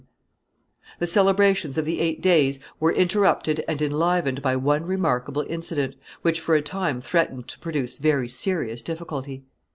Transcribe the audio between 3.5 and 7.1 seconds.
and enlivened by one remarkable incident, which for a time